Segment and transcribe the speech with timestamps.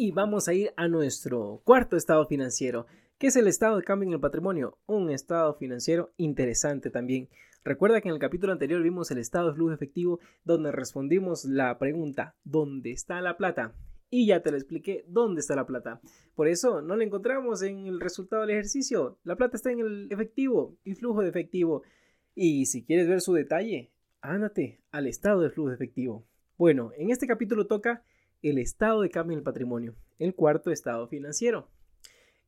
[0.00, 2.86] Y vamos a ir a nuestro cuarto estado financiero,
[3.18, 7.28] que es el estado de cambio en el patrimonio, un estado financiero interesante también.
[7.64, 11.76] Recuerda que en el capítulo anterior vimos el estado de flujo efectivo donde respondimos la
[11.80, 13.74] pregunta ¿dónde está la plata?
[14.08, 16.00] Y ya te lo expliqué dónde está la plata.
[16.36, 19.18] Por eso no la encontramos en el resultado del ejercicio.
[19.24, 21.82] La plata está en el efectivo y flujo de efectivo.
[22.36, 23.90] Y si quieres ver su detalle,
[24.20, 26.24] ándate al estado de flujo de efectivo.
[26.56, 28.04] Bueno, en este capítulo toca
[28.42, 31.68] el estado de cambio en el patrimonio, el cuarto estado financiero.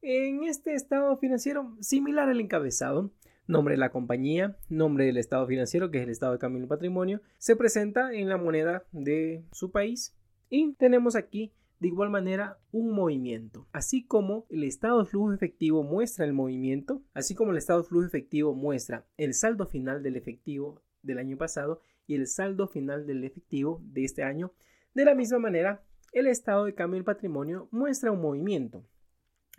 [0.02, 3.10] En este estado financiero, similar al encabezado,
[3.46, 6.62] nombre de la compañía, nombre del estado financiero, que es el estado de cambio en
[6.64, 10.16] el patrimonio, se presenta en la moneda de su país
[10.48, 13.66] y tenemos aquí de igual manera un movimiento.
[13.72, 17.88] Así como el estado de flujo efectivo muestra el movimiento, así como el estado de
[17.88, 23.06] flujo efectivo muestra el saldo final del efectivo del año pasado y el saldo final
[23.06, 24.52] del efectivo de este año,
[24.94, 28.84] de la misma manera, el estado de cambio del patrimonio muestra un movimiento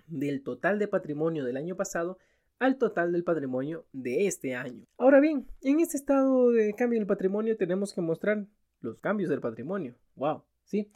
[0.07, 2.17] del total de patrimonio del año pasado
[2.59, 4.85] al total del patrimonio de este año.
[4.97, 8.45] Ahora bien, en este estado de cambio del patrimonio tenemos que mostrar
[8.81, 9.95] los cambios del patrimonio.
[10.15, 10.43] ¡Wow!
[10.65, 10.91] ¿Sí?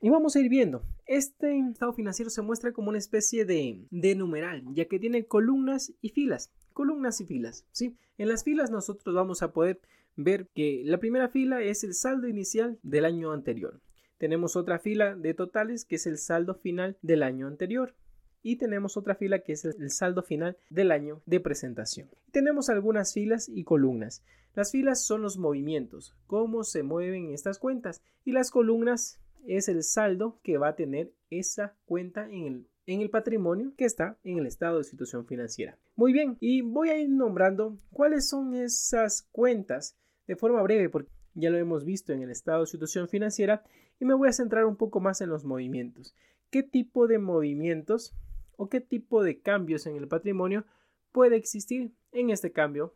[0.00, 0.82] Y vamos a ir viendo.
[1.04, 5.92] Este estado financiero se muestra como una especie de, de numeral, ya que tiene columnas
[6.00, 6.50] y filas.
[6.72, 7.96] Columnas y filas, ¿sí?
[8.16, 9.80] En las filas nosotros vamos a poder
[10.16, 13.80] ver que la primera fila es el saldo inicial del año anterior.
[14.20, 17.94] Tenemos otra fila de totales que es el saldo final del año anterior
[18.42, 22.10] y tenemos otra fila que es el saldo final del año de presentación.
[22.30, 24.22] Tenemos algunas filas y columnas.
[24.54, 29.82] Las filas son los movimientos, cómo se mueven estas cuentas y las columnas es el
[29.82, 34.36] saldo que va a tener esa cuenta en el, en el patrimonio que está en
[34.36, 35.78] el estado de situación financiera.
[35.96, 41.10] Muy bien, y voy a ir nombrando cuáles son esas cuentas de forma breve porque
[41.32, 43.64] ya lo hemos visto en el estado de situación financiera
[44.00, 46.14] y me voy a centrar un poco más en los movimientos.
[46.50, 48.12] ¿Qué tipo de movimientos
[48.56, 50.66] o qué tipo de cambios en el patrimonio
[51.12, 52.94] puede existir en este cambio,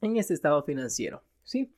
[0.00, 1.24] en este estado financiero.
[1.42, 1.74] ¿sí?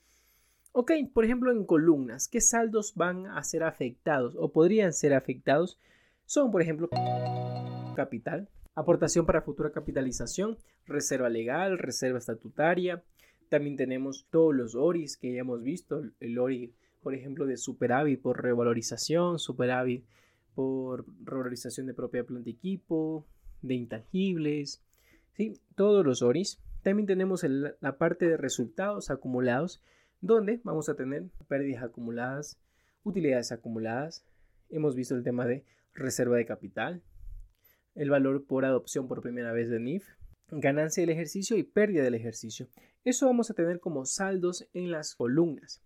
[0.73, 5.79] Ok, por ejemplo, en columnas, ¿qué saldos van a ser afectados o podrían ser afectados?
[6.27, 6.89] Son, por ejemplo,
[7.97, 13.03] capital, aportación para futura capitalización, reserva legal, reserva estatutaria.
[13.49, 18.21] También tenemos todos los ORIs que ya hemos visto, el ORI, por ejemplo, de superávit
[18.21, 20.05] por revalorización, superávit
[20.55, 23.27] por revalorización de propia planta equipo,
[23.63, 24.83] de intangibles,
[25.33, 25.55] ¿sí?
[25.75, 26.61] todos los ORIs.
[26.83, 29.83] También tenemos la parte de resultados acumulados,
[30.21, 32.59] donde vamos a tener pérdidas acumuladas,
[33.03, 34.25] utilidades acumuladas.
[34.69, 37.03] Hemos visto el tema de reserva de capital,
[37.95, 40.09] el valor por adopción por primera vez de NIF,
[40.51, 42.69] ganancia del ejercicio y pérdida del ejercicio.
[43.05, 45.83] Eso vamos a tener como saldos en las columnas.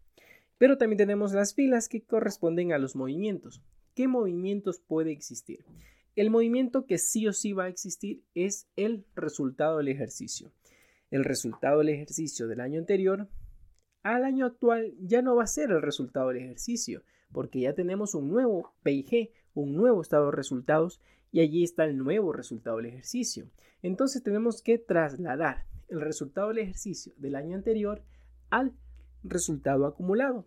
[0.59, 3.63] Pero también tenemos las filas que corresponden a los movimientos.
[3.95, 5.65] ¿Qué movimientos puede existir?
[6.17, 10.53] El movimiento que sí o sí va a existir es el resultado del ejercicio.
[11.11, 13.29] El resultado del ejercicio del año anterior
[14.05, 18.15] al año actual ya no va a ser el resultado del ejercicio, porque ya tenemos
[18.15, 21.01] un nuevo PIG, un nuevo estado de resultados,
[21.33, 23.51] y allí está el nuevo resultado del ejercicio.
[23.83, 28.05] Entonces tenemos que trasladar el resultado del ejercicio del año anterior
[28.51, 28.73] al
[29.25, 30.47] resultado acumulado.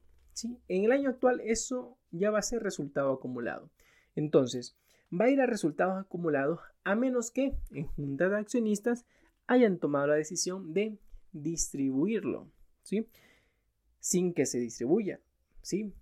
[0.67, 3.69] En el año actual eso ya va a ser resultado acumulado.
[4.15, 4.75] Entonces,
[5.11, 9.05] va a ir a resultados acumulados a menos que en junta de accionistas
[9.47, 10.97] hayan tomado la decisión de
[11.31, 12.51] distribuirlo,
[12.83, 13.07] ¿sí?
[13.99, 15.19] Sin que se distribuya,
[15.61, 15.93] ¿sí?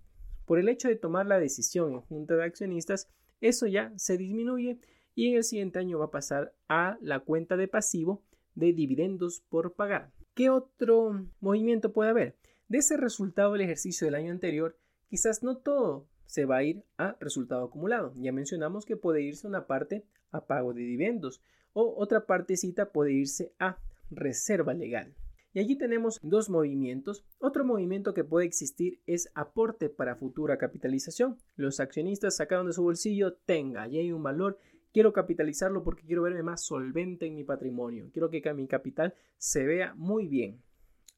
[0.44, 3.08] Por el hecho de tomar la decisión en junta de accionistas,
[3.40, 4.78] eso ya se disminuye
[5.14, 8.22] y en el siguiente año va a pasar a la cuenta de pasivo
[8.54, 10.12] de dividendos por pagar.
[10.34, 12.36] ¿Qué otro movimiento puede haber?
[12.68, 14.76] De ese resultado del ejercicio del año anterior,
[15.08, 18.12] quizás no todo se va a ir a resultado acumulado.
[18.16, 21.40] Ya mencionamos que puede irse una parte a pago de dividendos
[21.72, 23.78] o otra partecita puede irse a
[24.10, 25.14] reserva legal.
[25.52, 27.24] Y allí tenemos dos movimientos.
[27.38, 31.38] Otro movimiento que puede existir es aporte para futura capitalización.
[31.54, 34.58] Los accionistas sacaron de su bolsillo, tenga, ya hay un valor,
[34.92, 38.10] quiero capitalizarlo porque quiero verme más solvente en mi patrimonio.
[38.12, 40.62] Quiero que mi capital se vea muy bien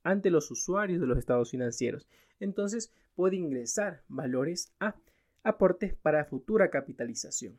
[0.02, 2.08] ante los usuarios de los estados financieros.
[2.40, 4.96] Entonces puede ingresar valores a
[5.42, 7.58] aportes para futura capitalización.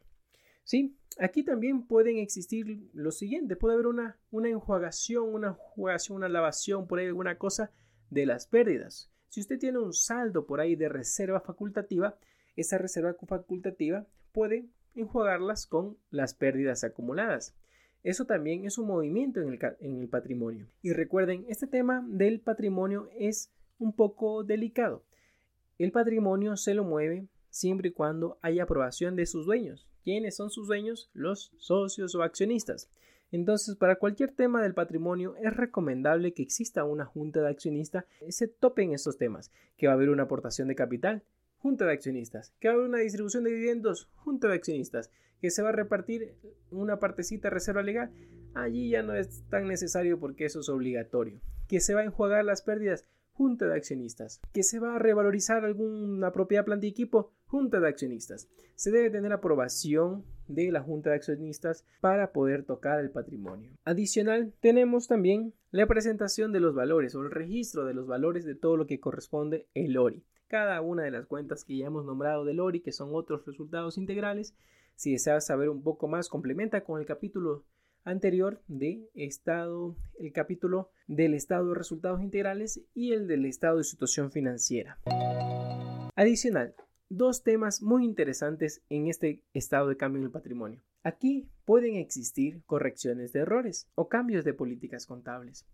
[0.63, 0.95] ¿Sí?
[1.17, 6.87] Aquí también pueden existir lo siguiente, puede haber una, una enjuagación, una jugación, una lavación,
[6.87, 7.71] por ahí alguna cosa
[8.09, 9.11] de las pérdidas.
[9.29, 12.17] Si usted tiene un saldo por ahí de reserva facultativa,
[12.55, 17.55] esa reserva facultativa puede enjuagarlas con las pérdidas acumuladas.
[18.03, 20.67] Eso también es un movimiento en el, patrimonio.
[20.81, 25.03] Y recuerden, este tema del patrimonio es un poco delicado.
[25.77, 29.87] El patrimonio se lo mueve siempre y cuando haya aprobación de sus dueños.
[30.03, 31.09] ¿Quiénes son sus dueños?
[31.13, 32.89] Los socios o accionistas.
[33.31, 38.47] Entonces, para cualquier tema del patrimonio es recomendable que exista una junta de accionistas se
[38.47, 41.23] topen estos temas, que va a haber una aportación de capital,
[41.59, 45.51] junta de accionistas, que va a haber una distribución de dividendos, junta de accionistas, que
[45.51, 46.35] se va a repartir
[46.71, 48.11] una partecita reserva legal,
[48.53, 52.45] allí ya no es tan necesario porque eso es obligatorio, que se va a enjuagar
[52.45, 53.05] las pérdidas,
[53.39, 57.87] junta de accionistas, que se va a revalorizar alguna propiedad, planta y equipo, junta de
[57.87, 58.49] accionistas.
[58.75, 63.71] Se debe tener aprobación de la junta de accionistas para poder tocar el patrimonio.
[63.85, 68.55] Adicional, tenemos también la presentación de los valores o el registro de los valores de
[68.55, 70.25] todo lo que corresponde el ORI.
[70.47, 73.97] Cada una de las cuentas que ya hemos nombrado del ORI, que son otros resultados
[73.97, 74.53] integrales,
[74.99, 77.63] si deseas saber un poco más, complementa con el capítulo
[78.03, 83.85] anterior de estado, el capítulo del estado de resultados integrales y el del estado de
[83.85, 84.99] situación financiera.
[86.17, 86.75] Adicional,
[87.07, 90.81] dos temas muy interesantes en este estado de cambio en el patrimonio.
[91.01, 95.65] Aquí pueden existir correcciones de errores o cambios de políticas contables.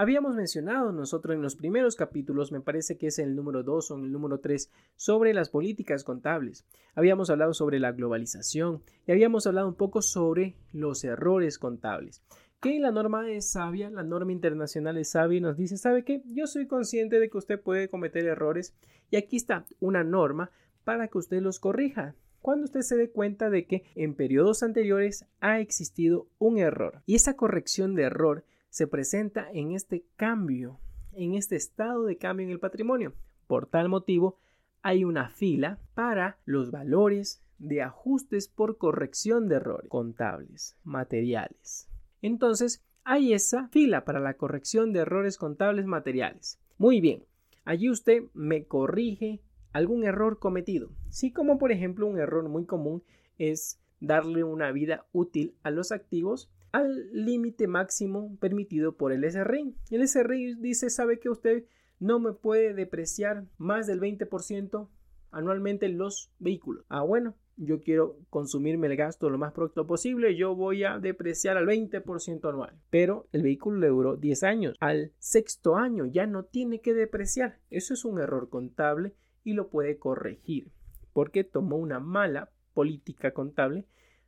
[0.00, 3.96] Habíamos mencionado nosotros en los primeros capítulos, me parece que es el número 2 o
[3.96, 6.64] el número 3, sobre las políticas contables.
[6.94, 12.22] Habíamos hablado sobre la globalización y habíamos hablado un poco sobre los errores contables.
[12.60, 16.22] Que la norma es sabia, la norma internacional es sabia y nos dice, ¿sabe qué?
[16.26, 18.76] Yo soy consciente de que usted puede cometer errores
[19.10, 20.52] y aquí está una norma
[20.84, 25.26] para que usted los corrija cuando usted se dé cuenta de que en periodos anteriores
[25.40, 27.02] ha existido un error.
[27.04, 28.44] Y esa corrección de error
[28.78, 30.78] se presenta en este cambio,
[31.12, 33.12] en este estado de cambio en el patrimonio.
[33.48, 34.38] Por tal motivo,
[34.82, 41.90] hay una fila para los valores de ajustes por corrección de errores contables, materiales.
[42.22, 46.60] Entonces, hay esa fila para la corrección de errores contables materiales.
[46.76, 47.24] Muy bien,
[47.64, 49.42] allí usted me corrige
[49.72, 50.92] algún error cometido.
[51.08, 53.02] Sí, como por ejemplo un error muy común
[53.38, 56.48] es darle una vida útil a los activos
[56.78, 59.74] al límite máximo permitido por el SRI.
[59.90, 61.64] El SRI dice, sabe que usted
[62.00, 64.88] no me puede depreciar más del 20%
[65.30, 66.84] anualmente los vehículos.
[66.88, 71.56] Ah, bueno, yo quiero consumirme el gasto lo más pronto posible, yo voy a depreciar
[71.56, 72.78] al 20% anual.
[72.90, 74.76] Pero el vehículo le duró 10 años.
[74.80, 77.58] Al sexto año ya no tiene que depreciar.
[77.70, 79.14] Eso es un error contable
[79.44, 80.70] y lo puede corregir
[81.12, 83.86] porque tomó una mala política contable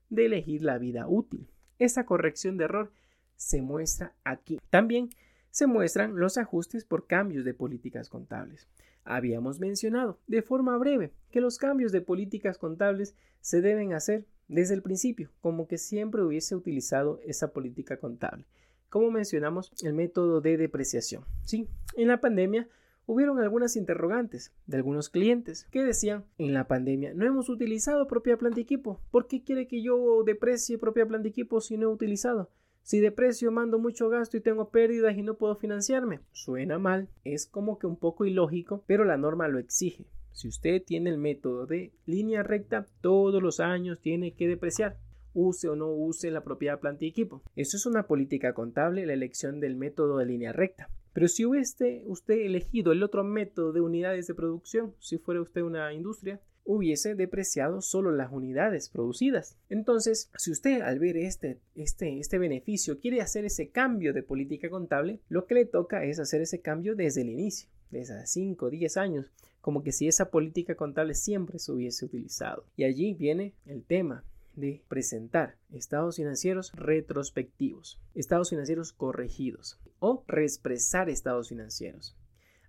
[0.09, 1.49] de elegir la vida útil.
[1.81, 2.93] Esa corrección de error
[3.37, 4.61] se muestra aquí.
[4.69, 5.09] También
[5.51, 8.69] se muestran los ajustes por cambios de políticas contables.
[9.03, 14.75] Habíamos mencionado de forma breve que los cambios de políticas contables se deben hacer desde
[14.75, 18.45] el principio, como que siempre hubiese utilizado esa política contable.
[18.91, 21.25] Como mencionamos, el método de depreciación.
[21.45, 21.67] Sí,
[21.97, 22.69] en la pandemia
[23.07, 28.37] hubieron algunas interrogantes de algunos clientes que decían, en la pandemia no hemos utilizado propia
[28.37, 32.51] planta equipo, ¿por qué quiere que yo deprecie propia planta equipo si no he utilizado?
[32.83, 36.21] Si deprecio mando mucho gasto y tengo pérdidas y no puedo financiarme.
[36.33, 40.07] Suena mal, es como que un poco ilógico, pero la norma lo exige.
[40.33, 44.97] Si usted tiene el método de línea recta, todos los años tiene que depreciar
[45.35, 47.43] use o no use la propiedad planta y equipo.
[47.57, 50.89] Eso es una política contable, la elección del método de línea recta.
[51.13, 55.63] Pero si hubiese usted elegido el otro método de unidades de producción, si fuera usted
[55.63, 59.57] una industria, hubiese depreciado solo las unidades producidas.
[59.69, 64.71] Entonces, si usted al ver este, este, este beneficio quiere hacer ese cambio de política
[64.71, 68.71] contable, lo que le toca es hacer ese cambio desde el inicio, desde 5 o
[68.71, 72.65] 10 años, como que si esa política contable siempre se hubiese utilizado.
[72.77, 81.09] Y allí viene el tema de presentar estados financieros retrospectivos, estados financieros corregidos o reexpresar
[81.09, 82.17] estados financieros,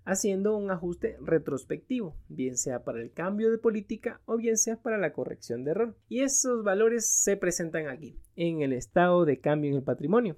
[0.04, 4.98] haciendo un ajuste retrospectivo, bien sea para el cambio de política o bien sea para
[4.98, 5.96] la corrección de error.
[6.10, 10.38] Y esos valores se presentan aquí, en el estado de cambio en el patrimonio.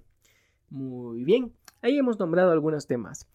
[0.69, 3.27] Muy bien, ahí hemos nombrado algunos temas.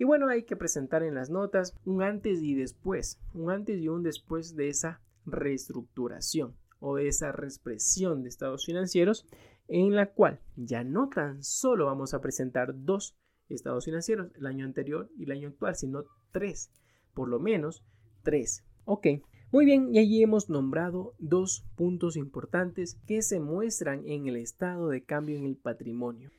[0.00, 3.88] Y bueno, hay que presentar en las notas un antes y después, un antes y
[3.88, 9.26] un después de esa reestructuración o esa reexpresión de estados financieros
[9.68, 13.16] en la cual ya no tan solo vamos a presentar dos
[13.48, 16.70] estados financieros, el año anterior y el año actual, sino tres,
[17.14, 17.84] por lo menos
[18.22, 18.64] tres.
[18.84, 19.06] Ok,
[19.50, 24.88] muy bien, y allí hemos nombrado dos puntos importantes que se muestran en el estado
[24.88, 26.30] de cambio en el patrimonio.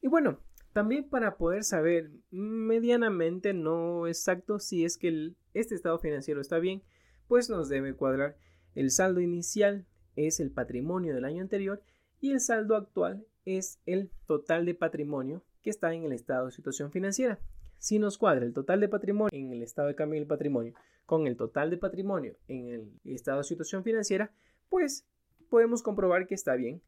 [0.00, 0.38] Y bueno,
[0.72, 6.82] también para poder saber medianamente, no exacto, si es que este estado financiero está bien,
[7.28, 8.36] pues nos debe cuadrar
[8.74, 11.82] el saldo inicial es el patrimonio del año anterior
[12.20, 16.52] y el saldo actual es el total de patrimonio que está en el estado de
[16.52, 17.38] situación financiera.
[17.78, 20.74] Si nos cuadra el total de patrimonio en el estado de cambio del patrimonio
[21.06, 24.32] con el total de patrimonio en el estado de situación financiera,
[24.68, 25.06] pues
[25.50, 26.82] podemos comprobar que está bien.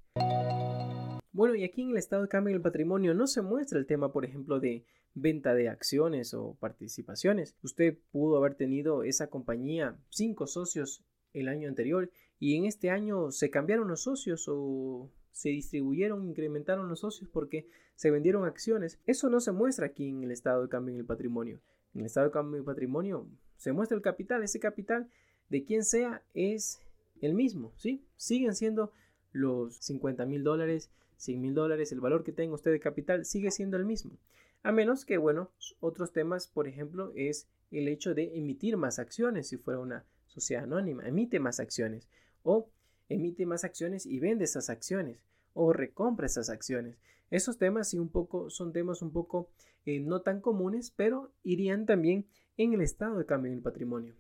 [1.32, 4.10] Bueno, y aquí en el estado de cambio del patrimonio no se muestra el tema,
[4.10, 7.56] por ejemplo, de venta de acciones o participaciones.
[7.62, 11.04] Usted pudo haber tenido esa compañía cinco socios
[11.40, 16.88] el año anterior y en este año se cambiaron los socios o se distribuyeron, incrementaron
[16.88, 18.98] los socios porque se vendieron acciones.
[19.06, 21.60] Eso no se muestra aquí en el estado de cambio en el patrimonio.
[21.94, 23.26] En el estado de cambio en el patrimonio
[23.56, 24.42] se muestra el capital.
[24.42, 25.08] Ese capital
[25.48, 26.80] de quien sea es
[27.20, 28.04] el mismo, ¿sí?
[28.16, 28.92] Siguen siendo
[29.32, 33.50] los 50 mil dólares, 100 mil dólares, el valor que tenga usted de capital sigue
[33.50, 34.18] siendo el mismo.
[34.62, 35.50] A menos que, bueno,
[35.80, 40.04] otros temas, por ejemplo, es el hecho de emitir más acciones si fuera una
[40.36, 42.08] sociedad anónima, emite más acciones
[42.42, 42.70] o
[43.08, 45.22] emite más acciones y vende esas acciones
[45.54, 46.98] o recompra esas acciones.
[47.30, 49.50] Esos temas sí un poco son temas un poco
[49.86, 52.26] eh, no tan comunes, pero irían también
[52.56, 54.14] en el estado de cambio del patrimonio.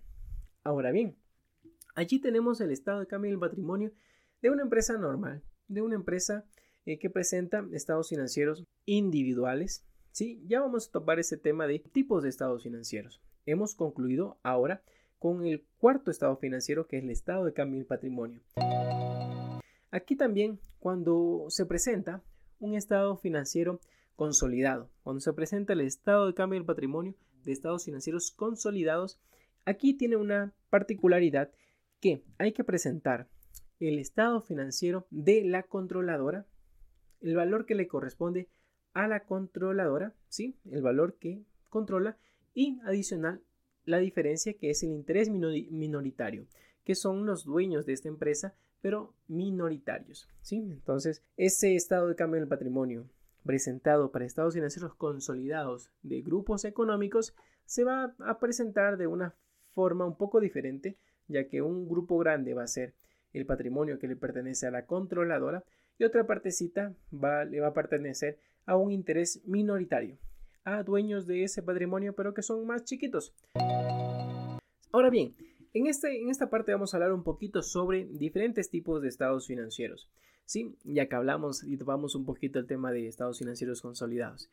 [0.64, 1.16] Ahora bien,
[1.94, 3.92] allí tenemos el estado de cambio del patrimonio
[4.42, 6.44] de una empresa normal, de una empresa
[6.86, 9.84] eh, que presenta estados financieros individuales.
[10.12, 13.20] Sí, ya vamos a topar ese tema de tipos de estados financieros.
[13.44, 14.82] Hemos concluido ahora
[15.18, 18.40] con el cuarto estado financiero que es el estado de cambio del patrimonio.
[19.90, 22.22] Aquí también cuando se presenta
[22.58, 23.80] un estado financiero
[24.14, 29.20] consolidado, cuando se presenta el estado de cambio del patrimonio de estados financieros consolidados,
[29.64, 31.50] aquí tiene una particularidad
[32.00, 33.28] que hay que presentar
[33.80, 36.46] el estado financiero de la controladora,
[37.20, 38.48] el valor que le corresponde
[38.94, 40.58] a la controladora, ¿sí?
[40.70, 42.16] el valor que controla
[42.54, 43.42] y adicional
[43.86, 46.46] la diferencia que es el interés minoritario,
[46.84, 50.28] que son los dueños de esta empresa, pero minoritarios.
[50.42, 50.56] ¿sí?
[50.56, 53.08] Entonces, ese estado de cambio del patrimonio
[53.44, 59.34] presentado para estados financieros consolidados de grupos económicos se va a presentar de una
[59.70, 62.94] forma un poco diferente, ya que un grupo grande va a ser
[63.32, 65.64] el patrimonio que le pertenece a la controladora
[65.98, 70.18] y otra partecita le va a pertenecer a un interés minoritario,
[70.66, 73.32] a dueños de ese patrimonio, pero que son más chiquitos.
[74.92, 75.34] Ahora bien,
[75.72, 79.46] en, este, en esta parte vamos a hablar un poquito sobre diferentes tipos de estados
[79.46, 80.10] financieros.
[80.44, 84.50] Sí, ya que hablamos y tomamos un poquito el tema de estados financieros consolidados.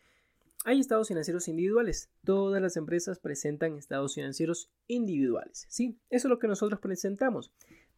[0.65, 2.10] Hay estados financieros individuales.
[2.24, 5.65] Todas las empresas presentan estados financieros individuales.
[5.67, 7.51] Sí, eso es lo que nosotros presentamos.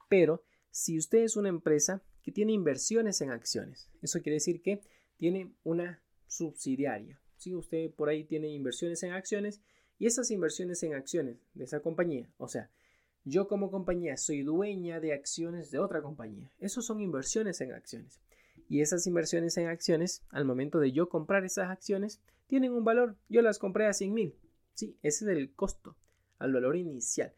[0.09, 4.81] Pero si usted es una empresa que tiene inversiones en acciones, eso quiere decir que
[5.17, 9.61] tiene una subsidiaria, si usted por ahí tiene inversiones en acciones
[9.97, 12.69] y esas inversiones en acciones de esa compañía, o sea,
[13.23, 16.51] yo como compañía soy dueña de acciones de otra compañía.
[16.59, 18.19] Esos son inversiones en acciones.
[18.69, 23.17] Y esas inversiones en acciones, al momento de yo comprar esas acciones, tienen un valor.
[23.27, 24.35] Yo las compré a 100 mil.
[24.73, 25.95] Sí, ese es el costo,
[26.37, 27.33] al valor inicial.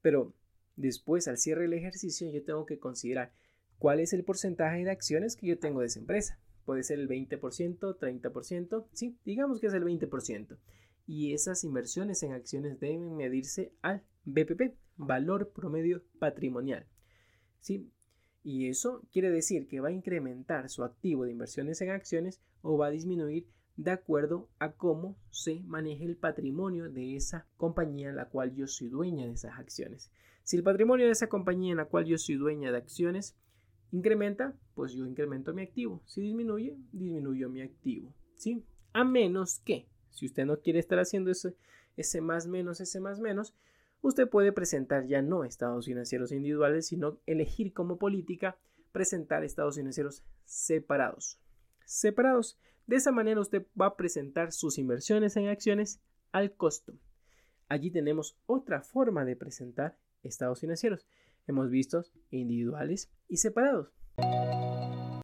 [0.00, 0.32] Pero
[0.76, 3.32] después, al cierre del ejercicio, yo tengo que considerar
[3.78, 7.08] cuál es el porcentaje de acciones que yo tengo de esa empresa puede ser el
[7.08, 7.38] 20%,
[7.98, 10.58] 30%, sí, digamos que es el 20%.
[11.06, 16.86] Y esas inversiones en acciones deben medirse al BPP, valor promedio patrimonial.
[17.60, 17.90] ¿Sí?
[18.44, 22.76] Y eso quiere decir que va a incrementar su activo de inversiones en acciones o
[22.76, 28.16] va a disminuir de acuerdo a cómo se maneja el patrimonio de esa compañía en
[28.16, 30.10] la cual yo soy dueña de esas acciones.
[30.44, 33.36] Si el patrimonio de esa compañía en la cual yo soy dueña de acciones
[33.92, 36.02] incrementa, pues yo incremento mi activo.
[36.06, 38.12] Si disminuye, disminuyo mi activo.
[38.34, 38.64] ¿Sí?
[38.92, 41.54] A menos que, si usted no quiere estar haciendo ese,
[41.96, 43.54] ese más menos, ese más menos,
[44.00, 48.56] usted puede presentar ya no estados financieros individuales, sino elegir como política
[48.90, 51.38] presentar estados financieros separados.
[51.84, 52.58] Separados.
[52.86, 56.00] De esa manera usted va a presentar sus inversiones en acciones
[56.32, 56.94] al costo.
[57.68, 61.06] Allí tenemos otra forma de presentar estados financieros
[61.46, 63.88] hemos visto individuales y separados.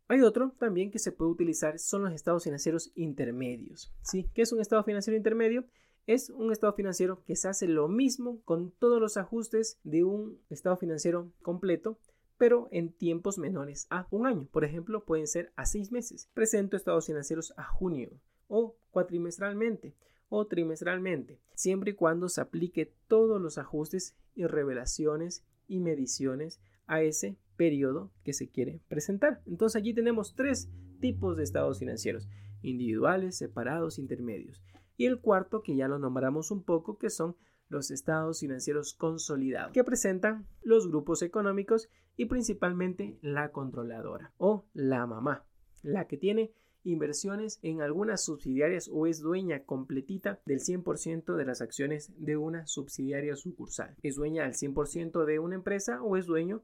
[0.08, 3.92] Hay otro también que se puede utilizar, son los estados financieros intermedios.
[4.02, 4.30] ¿sí?
[4.34, 5.66] ¿Qué es un estado financiero intermedio?
[6.06, 10.40] Es un estado financiero que se hace lo mismo con todos los ajustes de un
[10.48, 11.98] estado financiero completo,
[12.38, 14.48] pero en tiempos menores a un año.
[14.50, 16.30] Por ejemplo, pueden ser a seis meses.
[16.32, 18.10] Presento estados financieros a junio
[18.46, 19.94] o cuatrimestralmente
[20.30, 27.02] o trimestralmente, siempre y cuando se aplique todos los ajustes y revelaciones y mediciones a
[27.02, 29.42] ese periodo que se quiere presentar.
[29.46, 30.68] Entonces allí tenemos tres
[31.00, 32.28] tipos de estados financieros,
[32.62, 34.62] individuales, separados, intermedios.
[34.96, 37.36] Y el cuarto, que ya lo nombramos un poco, que son
[37.68, 45.06] los estados financieros consolidados, que presentan los grupos económicos y principalmente la controladora o la
[45.06, 45.44] mamá,
[45.82, 46.52] la que tiene
[46.88, 52.66] inversiones en algunas subsidiarias o es dueña completita del 100% de las acciones de una
[52.66, 53.96] subsidiaria sucursal.
[54.02, 56.62] Es dueña al 100% de una empresa o es dueño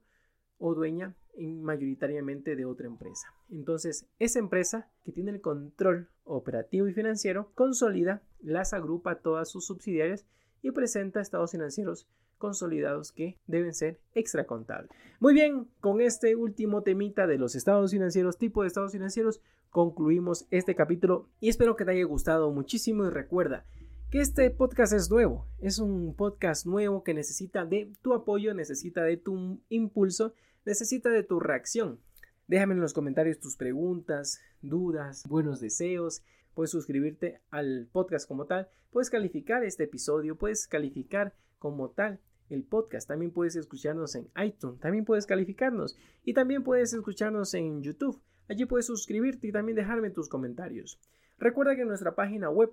[0.59, 3.27] o dueña mayoritariamente de otra empresa.
[3.51, 9.67] Entonces, esa empresa que tiene el control operativo y financiero consolida, las agrupa todas sus
[9.67, 10.27] subsidiarias
[10.63, 14.91] y presenta estados financieros consolidados que deben ser extracontables.
[15.21, 19.41] Muy bien, con este último temita de los estados financieros, tipo de estados financieros,
[19.75, 23.67] concluimos este capítulo y espero que te haya gustado muchísimo y recuerda
[24.09, 29.03] que este podcast es nuevo, es un podcast nuevo que necesita de tu apoyo, necesita
[29.03, 30.33] de tu impulso,
[30.65, 31.99] necesita de tu reacción.
[32.47, 36.23] Déjame en los comentarios tus preguntas, dudas, buenos deseos.
[36.55, 42.63] Puedes suscribirte al podcast como tal, puedes calificar este episodio, puedes calificar como tal el
[42.63, 43.09] podcast.
[43.09, 48.23] También puedes escucharnos en iTunes, también puedes calificarnos y también puedes escucharnos en YouTube.
[48.49, 51.01] Allí puedes suscribirte y también dejarme tus comentarios.
[51.39, 52.71] Recuerda que en nuestra página web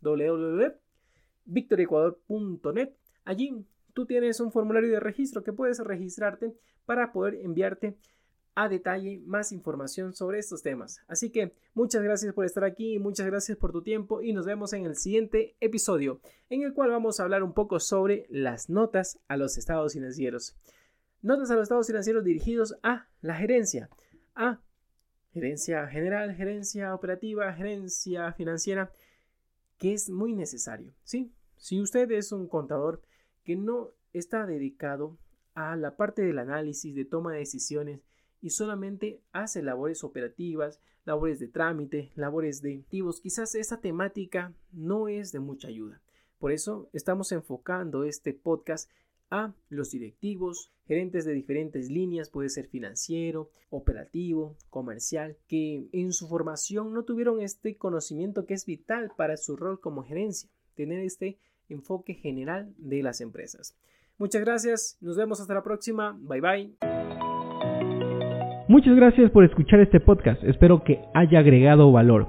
[0.00, 2.90] www.victoriecuador.net
[3.24, 7.96] allí tú tienes un formulario de registro que puedes registrarte para poder enviarte
[8.54, 11.00] a detalle más información sobre estos temas.
[11.08, 14.72] Así que muchas gracias por estar aquí, muchas gracias por tu tiempo y nos vemos
[14.74, 16.20] en el siguiente episodio
[16.50, 20.56] en el cual vamos a hablar un poco sobre las notas a los estados financieros.
[21.22, 23.88] Notas a los estados financieros dirigidos a la gerencia,
[24.34, 24.60] a
[25.32, 28.92] gerencia general, gerencia operativa, gerencia financiera,
[29.78, 30.92] que es muy necesario.
[31.04, 31.32] ¿sí?
[31.56, 33.02] Si usted es un contador
[33.44, 35.16] que no está dedicado
[35.54, 38.00] a la parte del análisis, de toma de decisiones,
[38.40, 45.08] y solamente hace labores operativas, labores de trámite, labores de activos, quizás esa temática no
[45.08, 46.00] es de mucha ayuda.
[46.38, 48.90] Por eso estamos enfocando este podcast
[49.32, 56.28] a los directivos, gerentes de diferentes líneas, puede ser financiero, operativo, comercial, que en su
[56.28, 61.38] formación no tuvieron este conocimiento que es vital para su rol como gerencia, tener este
[61.70, 63.74] enfoque general de las empresas.
[64.18, 66.74] Muchas gracias, nos vemos hasta la próxima, bye bye.
[68.68, 72.28] Muchas gracias por escuchar este podcast, espero que haya agregado valor.